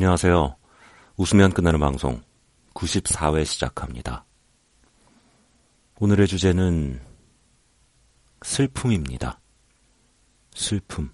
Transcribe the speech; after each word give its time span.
안녕하세요. 0.00 0.56
웃으면 1.18 1.52
끝나는 1.52 1.78
방송 1.78 2.22
94회 2.72 3.44
시작합니다. 3.44 4.24
오늘의 5.98 6.26
주제는 6.26 7.02
슬픔입니다. 8.40 9.42
슬픔. 10.54 11.12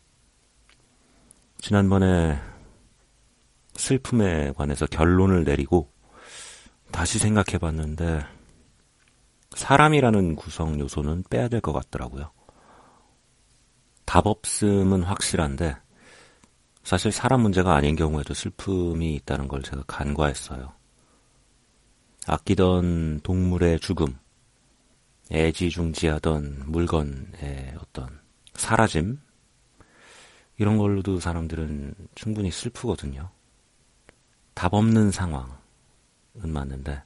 지난번에 1.59 2.39
슬픔에 3.75 4.53
관해서 4.53 4.87
결론을 4.87 5.43
내리고 5.43 5.93
다시 6.93 7.19
생각해 7.19 7.59
봤는데 7.59 8.25
사람이라는 9.57 10.37
구성 10.37 10.79
요소는 10.79 11.25
빼야 11.29 11.49
될 11.49 11.61
것 11.61 11.73
같더라고요. 11.73 12.31
답 14.05 14.29
없음은 14.29 15.03
확실한데 15.03 15.75
사실 16.87 17.11
사람 17.11 17.41
문제가 17.41 17.75
아닌 17.75 17.97
경우에도 17.97 18.33
슬픔이 18.33 19.17
있다는 19.17 19.49
걸 19.49 19.61
제가 19.61 19.83
간과했어요. 19.89 20.73
아끼던 22.29 23.23
동물의 23.25 23.81
죽음, 23.81 24.17
애지중지하던 25.33 26.63
물건의 26.67 27.75
어떤 27.81 28.21
사라짐, 28.55 29.21
이런 30.59 30.79
걸로도 30.79 31.19
사람들은 31.19 31.97
충분히 32.15 32.53
슬프거든요. 32.53 33.31
답 34.55 34.73
없는 34.73 35.11
상황은 35.11 35.57
맞는데, 36.35 37.03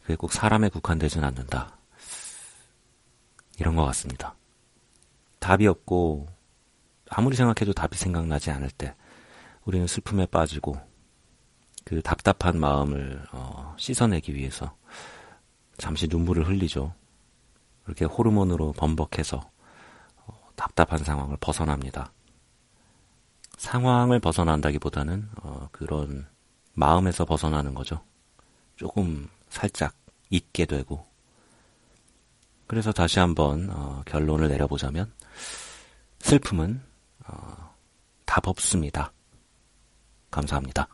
그게 0.00 0.16
꼭 0.16 0.32
사람에 0.32 0.70
국한되진 0.70 1.22
않는다. 1.24 1.76
이런 3.58 3.76
것 3.76 3.84
같습니다. 3.84 4.34
답이 5.40 5.66
없고, 5.66 6.26
아무리 7.10 7.36
생각해도 7.36 7.74
답이 7.74 7.98
생각나지 7.98 8.50
않을 8.50 8.70
때, 8.70 8.94
우리는 9.64 9.86
슬픔에 9.86 10.26
빠지고 10.26 10.76
그 11.84 12.02
답답한 12.02 12.58
마음을 12.58 13.22
어, 13.32 13.74
씻어내기 13.78 14.34
위해서 14.34 14.76
잠시 15.76 16.06
눈물을 16.08 16.46
흘리죠. 16.46 16.94
그렇게 17.84 18.04
호르몬으로 18.04 18.72
범벅해서 18.72 19.50
어, 20.26 20.50
답답한 20.56 20.98
상황을 20.98 21.36
벗어납니다. 21.40 22.12
상황을 23.56 24.20
벗어난다기보다는 24.20 25.28
어, 25.42 25.68
그런 25.72 26.26
마음에서 26.74 27.24
벗어나는 27.24 27.74
거죠. 27.74 28.02
조금 28.76 29.28
살짝 29.48 29.94
잊게 30.30 30.64
되고 30.64 31.06
그래서 32.66 32.92
다시 32.92 33.18
한번 33.18 33.68
어, 33.70 34.02
결론을 34.06 34.48
내려보자면 34.48 35.12
슬픔은 36.20 36.80
어, 37.26 37.74
답 38.24 38.46
없습니다. 38.46 39.12
감사합니다. 40.30 40.88